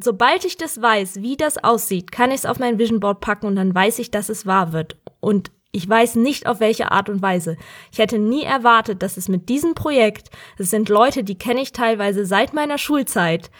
sobald 0.00 0.44
ich 0.44 0.56
das 0.56 0.80
weiß, 0.80 1.22
wie 1.22 1.36
das 1.36 1.62
aussieht, 1.62 2.12
kann 2.12 2.30
ich 2.30 2.38
es 2.38 2.46
auf 2.46 2.58
mein 2.58 2.78
Vision 2.78 3.00
Board 3.00 3.20
packen 3.20 3.46
und 3.46 3.56
dann 3.56 3.74
weiß 3.74 3.98
ich, 3.98 4.10
dass 4.10 4.28
es 4.28 4.46
wahr 4.46 4.72
wird. 4.72 4.96
Und 5.20 5.50
ich 5.72 5.88
weiß 5.88 6.16
nicht, 6.16 6.46
auf 6.46 6.60
welche 6.60 6.90
Art 6.90 7.08
und 7.08 7.20
Weise. 7.22 7.56
Ich 7.92 7.98
hätte 7.98 8.18
nie 8.18 8.44
erwartet, 8.44 9.02
dass 9.02 9.16
es 9.16 9.28
mit 9.28 9.48
diesem 9.48 9.74
Projekt, 9.74 10.30
es 10.58 10.70
sind 10.70 10.88
Leute, 10.88 11.24
die 11.24 11.36
kenne 11.36 11.60
ich 11.60 11.72
teilweise 11.72 12.24
seit 12.24 12.54
meiner 12.54 12.78
Schulzeit, 12.78 13.50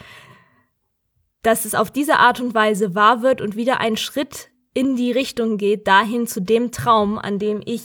dass 1.43 1.65
es 1.65 1.75
auf 1.75 1.91
diese 1.91 2.17
Art 2.17 2.39
und 2.39 2.53
Weise 2.55 2.95
wahr 2.95 3.21
wird 3.21 3.41
und 3.41 3.55
wieder 3.55 3.79
ein 3.79 3.97
Schritt 3.97 4.49
in 4.73 4.95
die 4.95 5.11
Richtung 5.11 5.57
geht, 5.57 5.87
dahin 5.87 6.27
zu 6.27 6.41
dem 6.41 6.71
Traum, 6.71 7.17
an 7.17 7.39
dem 7.39 7.61
ich 7.65 7.83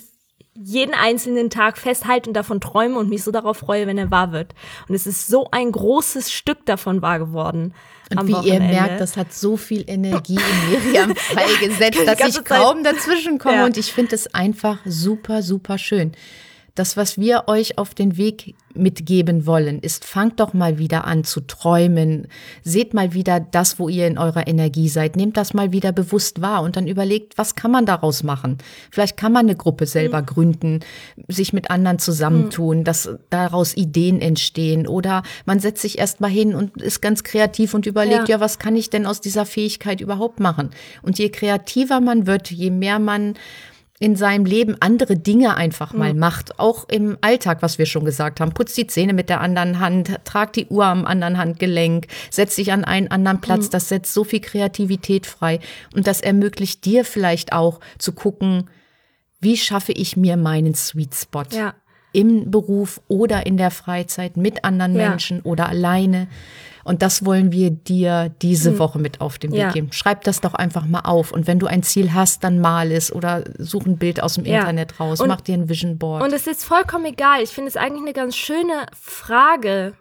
jeden 0.55 0.95
einzelnen 0.95 1.49
Tag 1.49 1.79
festhalte 1.79 2.29
und 2.29 2.35
davon 2.35 2.61
träume 2.61 2.99
und 2.99 3.09
mich 3.09 3.23
so 3.23 3.31
darauf 3.31 3.59
freue, 3.59 3.87
wenn 3.87 3.97
er 3.97 4.11
wahr 4.11 4.33
wird. 4.33 4.55
Und 4.89 4.95
es 4.95 5.07
ist 5.07 5.27
so 5.27 5.49
ein 5.51 5.73
großes 5.73 6.31
Stück 6.31 6.67
davon 6.67 7.01
wahr 7.01 7.19
geworden. 7.19 7.75
Und 8.11 8.29
wie 8.29 8.33
Wochenende. 8.33 8.67
ihr 8.67 8.73
merkt, 8.73 9.01
das 9.01 9.17
hat 9.17 9.33
so 9.33 9.57
viel 9.57 9.85
Energie 9.87 10.37
in 10.37 10.85
Miriam 10.85 11.17
freigesetzt, 11.17 12.01
dass 12.07 12.37
ich 12.37 12.45
kaum 12.45 12.85
dazwischen 12.85 13.39
komme. 13.39 13.57
Ja. 13.57 13.65
Und 13.65 13.79
ich 13.79 13.93
finde 13.93 14.15
es 14.15 14.35
einfach 14.35 14.79
super, 14.85 15.43
super 15.43 15.79
schön. 15.79 16.13
Das, 16.75 16.97
was 16.97 17.19
wir 17.19 17.45
euch 17.49 17.77
auf 17.77 17.95
den 17.95 18.17
Weg 18.17 18.55
mitgeben 18.75 19.47
wollen, 19.47 19.79
ist, 19.81 20.07
fangt 20.07 20.41
doch 20.41 20.55
mal 20.55 20.79
wieder 20.79 21.05
an 21.07 21.25
zu 21.25 21.41
träumen. 21.41 22.29
Seht 22.65 22.95
mal 22.95 23.13
wieder 23.13 23.41
das, 23.41 23.79
wo 23.79 23.91
ihr 23.91 24.07
in 24.07 24.17
eurer 24.17 24.47
Energie 24.47 24.89
seid. 24.89 25.15
Nehmt 25.17 25.37
das 25.37 25.53
mal 25.53 25.73
wieder 25.73 25.93
bewusst 25.93 26.41
wahr 26.41 26.63
und 26.63 26.77
dann 26.77 26.87
überlegt, 26.87 27.37
was 27.37 27.55
kann 27.57 27.71
man 27.71 27.85
daraus 27.85 28.23
machen? 28.23 28.57
Vielleicht 28.91 29.19
kann 29.19 29.33
man 29.33 29.47
eine 29.47 29.57
Gruppe 29.57 29.85
selber 29.85 30.23
mhm. 30.23 30.27
gründen, 30.27 30.81
sich 31.29 31.53
mit 31.53 31.71
anderen 31.71 31.99
zusammentun, 31.99 32.79
mhm. 32.79 32.85
dass 32.85 33.11
daraus 33.29 33.77
Ideen 33.77 34.23
entstehen. 34.23 34.87
Oder 34.87 35.23
man 35.45 35.61
setzt 35.61 35.83
sich 35.83 35.99
erst 35.99 36.23
mal 36.23 36.31
hin 36.31 36.55
und 36.55 36.81
ist 36.81 37.03
ganz 37.03 37.23
kreativ 37.23 37.75
und 37.75 37.85
überlegt, 37.85 38.29
ja. 38.29 38.37
ja, 38.37 38.41
was 38.41 38.59
kann 38.59 38.77
ich 38.77 38.89
denn 38.89 39.05
aus 39.05 39.21
dieser 39.21 39.45
Fähigkeit 39.45 40.01
überhaupt 40.01 40.41
machen? 40.41 40.71
Und 41.03 41.19
je 41.19 41.29
kreativer 41.29 42.01
man 42.01 42.27
wird, 42.27 42.51
je 42.51 42.71
mehr 42.71 42.99
man 42.99 43.35
in 44.03 44.17
seinem 44.17 44.45
Leben 44.45 44.77
andere 44.81 45.15
Dinge 45.15 45.57
einfach 45.57 45.93
mal 45.93 46.13
mhm. 46.13 46.19
macht, 46.19 46.59
auch 46.59 46.89
im 46.89 47.17
Alltag, 47.21 47.59
was 47.63 47.79
wir 47.79 47.87
schon 47.87 48.05
gesagt 48.05 48.41
haben. 48.41 48.53
Putzt 48.53 48.77
die 48.77 48.89
Zähne 48.89 49.13
mit 49.13 49.29
der 49.29 49.41
anderen 49.41 49.79
Hand, 49.79 50.19
tragt 50.25 50.57
die 50.57 50.67
Uhr 50.67 50.87
am 50.87 51.07
anderen 51.07 51.39
Handgelenk, 51.39 52.09
setzt 52.29 52.57
sich 52.57 52.73
an 52.73 52.83
einen 52.83 53.13
anderen 53.13 53.41
Platz. 53.41 53.67
Mhm. 53.67 53.71
Das 53.71 53.89
setzt 53.89 54.13
so 54.13 54.25
viel 54.25 54.41
Kreativität 54.41 55.25
frei. 55.27 55.61
Und 55.95 56.09
das 56.09 56.21
ermöglicht 56.21 56.85
dir 56.85 57.05
vielleicht 57.05 57.53
auch 57.53 57.79
zu 57.99 58.11
gucken, 58.11 58.69
wie 59.41 59.57
schaffe 59.57 59.93
ich 59.93 60.17
mir 60.17 60.37
meinen 60.37 60.75
Sweet 60.75 61.15
Spot? 61.15 61.45
Ja. 61.53 61.75
Im 62.13 62.51
Beruf 62.51 63.01
oder 63.07 63.47
in 63.47 63.57
der 63.57 63.71
Freizeit 63.71 64.37
mit 64.37 64.65
anderen 64.65 64.97
ja. 64.97 65.11
Menschen 65.11 65.43
oder 65.43 65.69
alleine. 65.69 66.27
Und 66.85 67.03
das 67.03 67.25
wollen 67.25 67.53
wir 67.53 67.71
dir 67.71 68.33
diese 68.43 68.73
Hm. 68.73 68.79
Woche 68.79 68.99
mit 68.99 69.21
auf 69.21 69.39
den 69.39 69.53
Weg 69.53 69.59
Ja. 69.61 69.71
geben. 69.73 69.93
Schreib 69.93 70.25
das 70.25 70.41
doch 70.41 70.55
einfach 70.55 70.87
mal 70.87 71.01
auf. 71.01 71.33
Und 71.33 71.47
wenn 71.47 71.59
du 71.59 71.67
ein 71.67 71.83
Ziel 71.83 72.13
hast, 72.13 72.43
dann 72.45 72.61
mal 72.61 72.91
es 72.91 73.13
oder 73.13 73.45
such 73.59 73.87
ein 73.87 73.99
Bild 73.99 74.23
aus 74.23 74.35
dem 74.35 74.45
Ja. 74.45 74.61
Internet 74.61 74.99
raus, 75.01 75.21
Und- 75.21 75.29
mach 75.29 75.41
dir 75.41 75.55
ein 75.55 75.69
Vision 75.69 75.99
Board. 75.99 76.23
Und 76.23 76.33
es 76.33 76.47
ist 76.47 76.65
vollkommen 76.65 77.05
egal. 77.07 77.43
Ich 77.43 77.51
finde 77.51 77.69
es 77.69 77.77
eigentlich 77.77 78.03
eine 78.03 78.13
ganz 78.13 78.37
schöne 78.37 78.87
Frage 79.01 79.95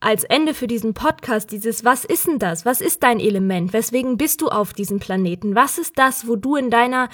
als 0.00 0.22
Ende 0.22 0.54
für 0.54 0.68
diesen 0.68 0.94
Podcast. 0.94 1.50
Dieses, 1.50 1.84
was 1.84 2.04
ist 2.04 2.28
denn 2.28 2.38
das? 2.38 2.64
Was 2.64 2.80
ist 2.80 3.02
dein 3.02 3.18
Element? 3.18 3.72
Weswegen 3.72 4.16
bist 4.16 4.40
du 4.40 4.48
auf 4.48 4.72
diesem 4.72 5.00
Planeten? 5.00 5.56
Was 5.56 5.76
ist 5.76 5.98
das, 5.98 6.28
wo 6.28 6.36
du 6.36 6.54
in 6.54 6.70
deiner 6.70 7.08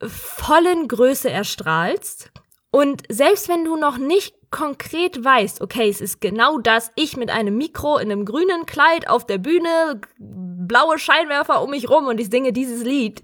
vollen 0.00 0.88
Größe 0.88 1.30
erstrahlst? 1.30 2.30
Und 2.70 3.02
selbst 3.08 3.48
wenn 3.48 3.64
du 3.64 3.76
noch 3.76 3.98
nicht 3.98 4.34
konkret 4.54 5.24
weißt, 5.24 5.60
okay, 5.60 5.88
es 5.88 6.00
ist 6.00 6.20
genau 6.20 6.58
das, 6.58 6.92
ich 6.94 7.16
mit 7.16 7.28
einem 7.28 7.56
Mikro 7.56 7.98
in 7.98 8.12
einem 8.12 8.24
grünen 8.24 8.66
Kleid 8.66 9.08
auf 9.08 9.26
der 9.26 9.38
Bühne, 9.38 10.00
blaue 10.20 10.96
Scheinwerfer 10.96 11.60
um 11.60 11.70
mich 11.70 11.90
rum 11.90 12.06
und 12.06 12.20
ich 12.20 12.30
singe 12.30 12.52
dieses 12.52 12.84
Lied, 12.84 13.20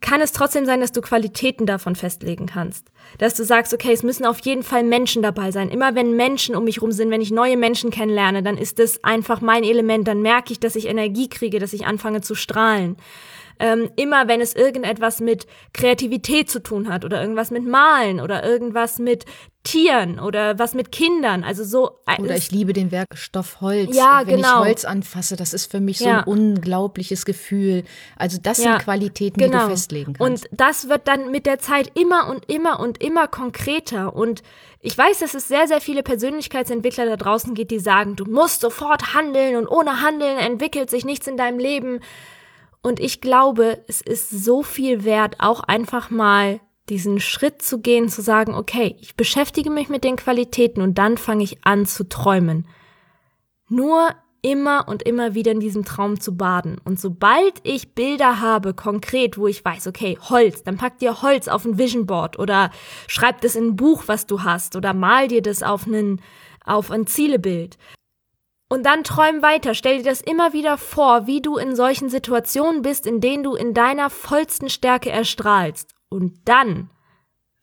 kann 0.00 0.20
es 0.20 0.30
trotzdem 0.30 0.64
sein, 0.64 0.80
dass 0.80 0.92
du 0.92 1.00
Qualitäten 1.00 1.66
davon 1.66 1.96
festlegen 1.96 2.46
kannst. 2.46 2.92
Dass 3.18 3.34
du 3.34 3.44
sagst, 3.44 3.74
okay, 3.74 3.90
es 3.92 4.04
müssen 4.04 4.24
auf 4.24 4.38
jeden 4.38 4.62
Fall 4.62 4.84
Menschen 4.84 5.20
dabei 5.20 5.50
sein. 5.50 5.68
Immer 5.68 5.96
wenn 5.96 6.14
Menschen 6.14 6.54
um 6.54 6.62
mich 6.62 6.80
rum 6.80 6.92
sind, 6.92 7.10
wenn 7.10 7.20
ich 7.20 7.32
neue 7.32 7.56
Menschen 7.56 7.90
kennenlerne, 7.90 8.44
dann 8.44 8.56
ist 8.56 8.78
das 8.78 9.02
einfach 9.02 9.40
mein 9.40 9.64
Element. 9.64 10.06
Dann 10.06 10.22
merke 10.22 10.52
ich, 10.52 10.60
dass 10.60 10.76
ich 10.76 10.86
Energie 10.86 11.28
kriege, 11.28 11.58
dass 11.58 11.72
ich 11.72 11.86
anfange 11.86 12.20
zu 12.20 12.36
strahlen. 12.36 12.96
Ähm, 13.58 13.90
immer 13.96 14.28
wenn 14.28 14.40
es 14.40 14.54
irgendetwas 14.54 15.20
mit 15.20 15.46
Kreativität 15.72 16.50
zu 16.50 16.62
tun 16.62 16.88
hat 16.88 17.04
oder 17.04 17.20
irgendwas 17.20 17.50
mit 17.50 17.66
Malen 17.66 18.20
oder 18.20 18.44
irgendwas 18.44 18.98
mit 18.98 19.24
Tieren 19.66 20.20
oder 20.20 20.58
was 20.60 20.74
mit 20.74 20.92
Kindern. 20.92 21.42
Also 21.42 21.64
so. 21.64 21.98
Oder 22.18 22.36
ich 22.36 22.52
liebe 22.52 22.72
den 22.72 22.92
Werkstoff 22.92 23.60
Holz. 23.60 23.96
Ja, 23.96 24.22
Wenn 24.24 24.36
genau. 24.36 24.60
ich 24.60 24.66
Holz 24.68 24.84
anfasse, 24.84 25.34
das 25.36 25.52
ist 25.54 25.70
für 25.70 25.80
mich 25.80 25.98
so 25.98 26.04
Ja. 26.06 26.18
ein 26.18 26.24
unglaubliches 26.24 27.24
Gefühl. 27.24 27.82
Also 28.16 28.38
das 28.40 28.58
Ja, 28.58 28.72
sind 28.74 28.82
Qualitäten, 28.84 29.38
die 29.40 29.46
du 29.46 29.50
genau. 29.50 29.68
festlegen 29.68 30.12
kannst. 30.12 30.46
Und 30.46 30.50
das 30.60 30.88
wird 30.88 31.08
dann 31.08 31.32
mit 31.32 31.46
der 31.46 31.58
Zeit 31.58 31.90
immer 31.98 32.28
und 32.28 32.48
immer 32.48 32.78
und 32.78 33.02
immer 33.02 33.26
konkreter. 33.26 34.14
Und 34.14 34.42
ich 34.80 34.96
weiß, 34.96 35.18
dass 35.18 35.34
es 35.34 35.48
sehr, 35.48 35.66
sehr 35.66 35.80
viele 35.80 36.04
Persönlichkeitsentwickler 36.04 37.06
da 37.06 37.16
draußen 37.16 37.54
gibt, 37.54 37.72
die 37.72 37.80
sagen, 37.80 38.14
du 38.14 38.24
musst 38.24 38.60
sofort 38.60 39.14
handeln 39.14 39.56
und 39.56 39.66
ohne 39.66 40.00
Handeln 40.00 40.38
entwickelt 40.38 40.90
sich 40.90 41.04
nichts 41.04 41.26
in 41.26 41.36
deinem 41.36 41.58
Leben. 41.58 42.00
Und 42.86 43.00
ich 43.00 43.20
glaube, 43.20 43.82
es 43.88 44.00
ist 44.00 44.30
so 44.30 44.62
viel 44.62 45.02
wert, 45.02 45.40
auch 45.40 45.58
einfach 45.58 46.08
mal 46.10 46.60
diesen 46.88 47.18
Schritt 47.18 47.60
zu 47.60 47.80
gehen, 47.80 48.08
zu 48.08 48.22
sagen, 48.22 48.54
okay, 48.54 48.94
ich 49.00 49.16
beschäftige 49.16 49.70
mich 49.70 49.88
mit 49.88 50.04
den 50.04 50.14
Qualitäten 50.14 50.80
und 50.80 50.96
dann 50.96 51.18
fange 51.18 51.42
ich 51.42 51.64
an 51.64 51.86
zu 51.86 52.08
träumen. 52.08 52.68
Nur 53.68 54.10
immer 54.40 54.86
und 54.86 55.02
immer 55.02 55.34
wieder 55.34 55.50
in 55.50 55.58
diesem 55.58 55.84
Traum 55.84 56.20
zu 56.20 56.36
baden. 56.36 56.80
Und 56.84 57.00
sobald 57.00 57.54
ich 57.64 57.96
Bilder 57.96 58.38
habe, 58.38 58.72
konkret, 58.72 59.36
wo 59.36 59.48
ich 59.48 59.64
weiß, 59.64 59.88
okay, 59.88 60.16
Holz, 60.20 60.62
dann 60.62 60.76
pack 60.76 61.00
dir 61.00 61.22
Holz 61.22 61.48
auf 61.48 61.64
ein 61.64 61.78
Vision 61.78 62.06
Board 62.06 62.38
oder 62.38 62.70
schreib 63.08 63.40
das 63.40 63.56
in 63.56 63.70
ein 63.70 63.76
Buch, 63.76 64.04
was 64.06 64.26
du 64.26 64.44
hast 64.44 64.76
oder 64.76 64.94
mal 64.94 65.26
dir 65.26 65.42
das 65.42 65.64
auf 65.64 65.88
einen, 65.88 66.22
auf 66.64 66.92
ein 66.92 67.08
Zielebild. 67.08 67.78
Und 68.68 68.84
dann 68.84 69.04
träum 69.04 69.42
weiter, 69.42 69.74
stell 69.74 69.98
dir 69.98 70.10
das 70.10 70.20
immer 70.20 70.52
wieder 70.52 70.76
vor, 70.76 71.26
wie 71.26 71.40
du 71.40 71.56
in 71.56 71.76
solchen 71.76 72.08
Situationen 72.08 72.82
bist, 72.82 73.06
in 73.06 73.20
denen 73.20 73.44
du 73.44 73.54
in 73.54 73.74
deiner 73.74 74.10
vollsten 74.10 74.68
Stärke 74.68 75.10
erstrahlst. 75.10 75.94
Und 76.08 76.40
dann 76.46 76.90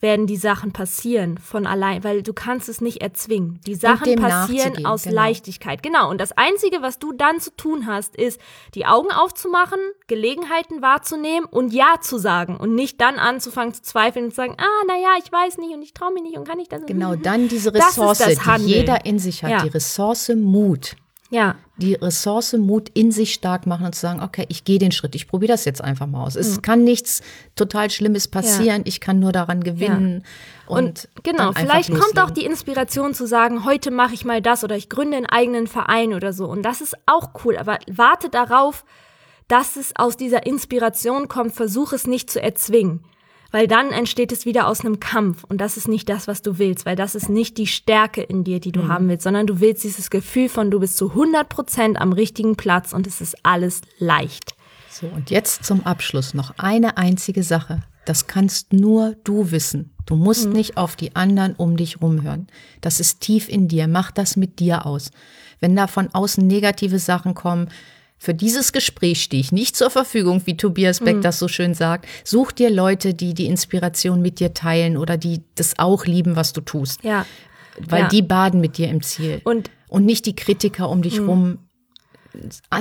werden 0.04 0.28
die 0.28 0.38
Sachen 0.38 0.72
passieren 0.74 1.40
von 1.40 1.66
allein, 1.66 2.04
weil 2.04 2.22
du 2.22 2.34
kannst 2.34 2.70
es 2.70 2.82
nicht 2.82 3.02
erzwingen. 3.02 3.60
Die 3.66 3.74
Sachen 3.74 4.16
passieren 4.18 4.86
aus 4.86 5.04
genau. 5.04 5.16
Leichtigkeit. 5.16 5.82
Genau. 5.82 6.12
Und 6.12 6.22
das 6.22 6.34
Einzige, 6.34 6.82
was 6.82 7.00
du 7.00 7.14
dann 7.14 7.40
zu 7.40 7.56
tun 7.56 7.88
hast, 7.88 8.16
ist, 8.16 8.40
die 8.76 8.86
Augen 8.86 9.12
aufzumachen, 9.12 9.80
Gelegenheiten 10.08 10.82
wahrzunehmen 10.82 11.48
und 11.50 11.74
Ja 11.74 11.96
zu 12.02 12.18
sagen 12.18 12.58
und 12.58 12.76
nicht 12.76 13.02
dann 13.02 13.16
anzufangen 13.16 13.74
zu 13.74 13.82
zweifeln 13.82 14.26
und 14.26 14.32
zu 14.32 14.36
sagen, 14.36 14.56
ah, 14.60 14.86
naja, 14.88 15.16
ich 15.24 15.32
weiß 15.32 15.58
nicht 15.58 15.74
und 15.74 15.82
ich 15.82 15.94
traue 15.94 16.14
mich 16.14 16.24
nicht 16.24 16.38
und 16.38 16.48
kann 16.48 16.60
ich 16.60 16.68
das 16.68 16.86
Genau, 16.86 17.16
dann 17.16 17.48
diese 17.48 17.74
Ressource, 17.74 18.20
das 18.20 18.38
die 18.58 18.66
jeder 18.66 19.06
in 19.06 19.18
sich 19.18 19.44
hat, 19.44 19.52
Ja. 19.52 19.64
die 19.64 19.70
Ressource 19.70 20.30
Mut. 20.36 20.98
Ja. 21.30 21.56
Die 21.78 21.96
Ressource 21.96 22.54
Mut 22.54 22.90
in 22.94 23.12
sich 23.12 23.34
stark 23.34 23.66
machen 23.66 23.88
und 23.88 23.96
zu 23.96 24.02
sagen, 24.02 24.22
okay, 24.22 24.46
ich 24.50 24.64
gehe 24.64 24.78
den 24.78 24.92
Schritt, 24.92 25.16
ich 25.16 25.28
probiere 25.28 25.54
das 25.54 25.66
jetzt 25.66 25.84
einfach 25.84 26.06
mal 26.06 26.24
aus. 26.24 26.36
Es 26.36 26.62
kann 26.62 26.84
nichts 26.84 27.22
total 27.56 27.90
Schlimmes 27.90 28.28
passieren, 28.28 28.84
ich 28.86 29.00
kann 29.00 29.20
nur 29.20 29.32
daran 29.32 29.64
gewinnen. 29.64 30.24
Und, 30.68 30.78
Und 30.78 31.10
genau, 31.24 31.52
vielleicht 31.52 31.90
kommt 31.90 32.20
auch 32.20 32.30
loslegen. 32.30 32.36
die 32.36 32.46
Inspiration 32.46 33.16
zu 33.16 33.26
sagen, 33.26 33.66
heute 33.66 33.90
mache 33.90 34.14
ich 34.14 34.26
mal 34.26 34.42
das 34.42 34.64
oder 34.64 34.76
ich 34.76 34.90
gründe 34.90 35.18
einen 35.18 35.26
eigenen 35.26 35.66
Verein 35.66 36.14
oder 36.14 36.34
so. 36.34 36.46
Und 36.46 36.62
das 36.62 36.82
ist 36.82 36.96
auch 37.08 37.32
cool, 37.44 37.58
aber 37.58 37.80
warte 37.88 38.30
darauf, 38.30 38.86
dass 39.48 39.76
es 39.76 39.96
aus 39.96 40.16
dieser 40.18 40.46
Inspiration 40.46 41.28
kommt, 41.28 41.54
versuch 41.54 41.94
es 41.94 42.06
nicht 42.06 42.30
zu 42.30 42.42
erzwingen. 42.42 43.04
Weil 43.54 43.68
dann 43.68 43.92
entsteht 43.92 44.32
es 44.32 44.46
wieder 44.48 44.68
aus 44.68 44.82
einem 44.82 45.00
Kampf 45.00 45.44
und 45.44 45.60
das 45.62 45.78
ist 45.78 45.88
nicht 45.88 46.10
das, 46.10 46.28
was 46.28 46.42
du 46.42 46.58
willst, 46.58 46.88
weil 46.88 46.96
das 46.96 47.14
ist 47.14 47.30
nicht 47.30 47.58
die 47.60 47.68
Stärke 47.68 48.22
in 48.24 48.44
dir, 48.44 48.60
die 48.60 48.70
Mhm. 48.70 48.74
du 48.74 48.88
haben 48.88 49.08
willst, 49.10 49.24
sondern 49.24 49.46
du 49.46 49.60
willst 49.60 49.84
dieses 49.84 50.10
Gefühl 50.10 50.50
von, 50.50 50.72
du 50.72 50.80
bist 50.80 50.98
zu 50.98 51.14
100 51.14 51.48
Prozent 51.50 52.02
am 52.02 52.14
richtigen 52.14 52.56
Platz 52.56 52.94
und 52.94 53.06
es 53.06 53.22
ist 53.22 53.36
alles 53.44 53.82
leicht. 54.00 54.56
So, 54.90 55.06
und 55.08 55.30
jetzt 55.30 55.64
zum 55.66 55.86
Abschluss 55.86 56.34
noch 56.34 56.56
eine 56.58 56.98
einzige 56.98 57.44
Sache. 57.44 57.82
Das 58.06 58.26
kannst 58.28 58.74
nur 58.74 59.16
du 59.24 59.52
wissen. 59.52 59.92
Du 60.08 60.16
musst 60.16 60.48
Mhm. 60.48 60.54
nicht 60.54 60.78
auf 60.78 60.96
die 60.96 61.16
anderen 61.16 61.54
um 61.56 61.78
dich 61.78 62.02
rumhören. 62.02 62.48
Das 62.82 63.00
ist 63.00 63.22
tief 63.22 63.48
in 63.50 63.68
dir. 63.68 63.88
Mach 63.88 64.10
das 64.12 64.36
mit 64.36 64.60
dir 64.60 64.86
aus. 64.88 65.12
Wenn 65.60 65.76
da 65.76 65.86
von 65.88 66.10
außen 66.14 66.46
negative 66.46 67.00
Sachen 67.00 67.34
kommen, 67.36 67.70
für 68.24 68.34
dieses 68.34 68.72
Gespräch 68.72 69.22
stehe 69.22 69.42
ich 69.42 69.52
nicht 69.52 69.76
zur 69.76 69.90
Verfügung, 69.90 70.42
wie 70.46 70.56
Tobias 70.56 71.02
Mhm. 71.02 71.06
Beck 71.06 71.22
das 71.24 71.40
so 71.40 71.50
schön 71.50 71.74
sagt. 71.74 72.06
Such 72.24 72.54
dir 72.54 72.70
Leute, 72.70 73.14
die 73.14 73.34
die 73.34 73.48
Inspiration 73.48 74.22
mit 74.22 74.40
dir 74.40 74.54
teilen 74.54 74.96
oder 74.96 75.18
die 75.18 75.42
das 75.56 75.78
auch 75.78 76.06
lieben, 76.06 76.38
was 76.38 76.54
du 76.54 76.62
tust. 76.62 77.04
Ja. 77.04 77.26
Weil 77.80 78.04
ja. 78.04 78.08
die 78.08 78.22
baden 78.22 78.62
mit 78.62 78.78
dir 78.78 78.88
im 78.88 79.02
Ziel. 79.02 79.42
Und- 79.44 79.68
Mhm. 79.68 79.74
und 79.90 80.06
nicht 80.06 80.26
die 80.26 80.36
Kritiker 80.36 80.90
um 80.90 81.02
dich 81.02 81.20
rum. 81.20 81.58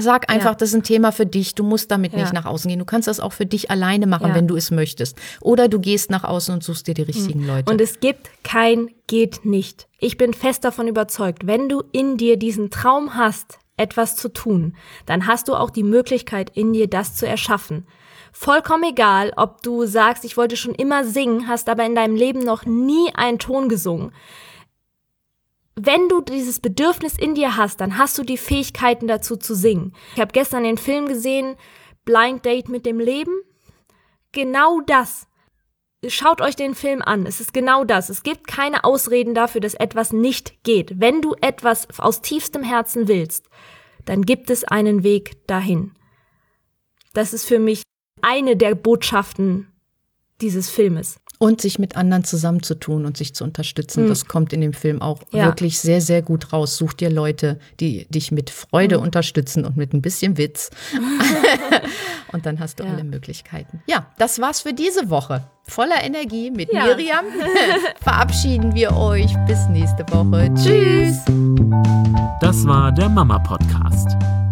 Sag 0.00 0.30
einfach, 0.32 0.50
Ja. 0.52 0.54
das 0.54 0.70
ist 0.70 0.74
ein 0.76 0.82
Thema 0.82 1.12
für 1.12 1.26
dich. 1.26 1.54
Du 1.54 1.62
musst 1.64 1.90
damit 1.90 2.12
nicht 2.14 2.26
Ja. 2.28 2.32
nach 2.32 2.46
außen 2.46 2.68
gehen. 2.70 2.78
Du 2.78 2.84
kannst 2.86 3.06
das 3.08 3.20
auch 3.20 3.32
für 3.34 3.44
dich 3.44 3.70
alleine 3.70 4.06
machen, 4.06 4.34
wenn 4.34 4.46
du 4.48 4.56
es 4.56 4.70
möchtest. 4.70 5.18
Oder 5.42 5.68
du 5.68 5.78
gehst 5.78 6.08
nach 6.10 6.24
außen 6.24 6.54
und 6.54 6.62
suchst 6.64 6.86
dir 6.86 6.94
die 6.94 7.02
richtigen 7.02 7.46
Leute. 7.46 7.70
Und 7.70 7.80
es 7.80 8.00
gibt 8.00 8.30
kein 8.44 8.88
geht 9.08 9.44
nicht. 9.44 9.88
Ich 9.98 10.16
bin 10.16 10.32
fest 10.32 10.64
davon 10.64 10.88
überzeugt, 10.88 11.46
wenn 11.46 11.68
du 11.68 11.82
in 11.92 12.16
dir 12.16 12.38
diesen 12.38 12.70
Traum 12.70 13.14
hast, 13.14 13.58
etwas 13.76 14.16
zu 14.16 14.28
tun, 14.28 14.76
dann 15.06 15.26
hast 15.26 15.48
du 15.48 15.54
auch 15.54 15.70
die 15.70 15.82
Möglichkeit 15.82 16.50
in 16.54 16.72
dir, 16.72 16.88
das 16.88 17.14
zu 17.14 17.26
erschaffen. 17.26 17.86
Vollkommen 18.32 18.84
egal, 18.84 19.32
ob 19.36 19.62
du 19.62 19.84
sagst, 19.86 20.24
ich 20.24 20.36
wollte 20.36 20.56
schon 20.56 20.74
immer 20.74 21.04
singen, 21.04 21.48
hast 21.48 21.68
aber 21.68 21.84
in 21.84 21.94
deinem 21.94 22.16
Leben 22.16 22.40
noch 22.40 22.64
nie 22.64 23.14
einen 23.14 23.38
Ton 23.38 23.68
gesungen. 23.68 24.12
Wenn 25.74 26.08
du 26.08 26.20
dieses 26.20 26.60
Bedürfnis 26.60 27.18
in 27.18 27.34
dir 27.34 27.56
hast, 27.56 27.80
dann 27.80 27.96
hast 27.98 28.18
du 28.18 28.22
die 28.22 28.36
Fähigkeiten 28.36 29.06
dazu 29.06 29.36
zu 29.36 29.54
singen. 29.54 29.94
Ich 30.14 30.20
habe 30.20 30.32
gestern 30.32 30.64
den 30.64 30.78
Film 30.78 31.08
gesehen, 31.08 31.56
Blind 32.04 32.44
Date 32.44 32.68
mit 32.68 32.84
dem 32.84 33.00
Leben. 33.00 33.32
Genau 34.32 34.80
das. 34.80 35.26
Schaut 36.08 36.40
euch 36.40 36.56
den 36.56 36.74
Film 36.74 37.00
an. 37.00 37.26
Es 37.26 37.40
ist 37.40 37.54
genau 37.54 37.84
das. 37.84 38.08
Es 38.08 38.24
gibt 38.24 38.48
keine 38.48 38.82
Ausreden 38.82 39.34
dafür, 39.34 39.60
dass 39.60 39.74
etwas 39.74 40.12
nicht 40.12 40.64
geht. 40.64 41.00
Wenn 41.00 41.22
du 41.22 41.36
etwas 41.40 41.86
aus 41.98 42.22
tiefstem 42.22 42.64
Herzen 42.64 43.06
willst, 43.06 43.48
dann 44.04 44.22
gibt 44.22 44.50
es 44.50 44.64
einen 44.64 45.04
Weg 45.04 45.46
dahin. 45.46 45.94
Das 47.14 47.32
ist 47.32 47.46
für 47.46 47.60
mich 47.60 47.82
eine 48.20 48.56
der 48.56 48.74
Botschaften 48.74 49.72
dieses 50.40 50.70
Filmes. 50.70 51.20
Und 51.42 51.60
sich 51.60 51.80
mit 51.80 51.96
anderen 51.96 52.22
zusammenzutun 52.22 53.04
und 53.04 53.16
sich 53.16 53.34
zu 53.34 53.42
unterstützen. 53.42 54.06
Das 54.06 54.26
kommt 54.26 54.52
in 54.52 54.60
dem 54.60 54.72
Film 54.72 55.02
auch. 55.02 55.18
Ja. 55.32 55.46
wirklich 55.46 55.80
sehr, 55.80 56.00
sehr 56.00 56.22
gut 56.22 56.52
raus. 56.52 56.76
Such 56.76 56.92
dir 56.92 57.10
Leute, 57.10 57.58
die 57.80 58.06
dich 58.10 58.30
mit 58.30 58.48
Freude 58.50 58.96
Hm. 58.98 59.02
unterstützen 59.02 59.64
und 59.64 59.76
mit 59.76 59.92
ein 59.92 60.02
bisschen 60.02 60.38
Witz. 60.38 60.70
und 62.32 62.46
dann 62.46 62.60
hast 62.60 62.78
du 62.78 62.84
alle 62.84 63.02
Möglichkeiten. 63.02 63.82
Ja, 63.86 64.06
das 64.18 64.40
war's 64.40 64.60
für 64.60 64.72
diese 64.72 65.10
Woche. 65.10 65.42
Voller 65.64 66.02
Energie 66.04 66.52
mit 66.52 66.72
Ja. 66.72 66.84
Miriam. 66.86 67.24
Verabschieden 68.00 68.74
wir 68.76 68.96
euch. 68.96 69.32
Bis 69.48 69.66
nächste 69.68 70.04
Woche. 70.12 70.48
Tschüss. 70.54 71.18
Das 72.40 72.64
war 72.66 72.92
der 72.92 73.08
Mama 73.08 73.38
Podcast. 73.40 74.16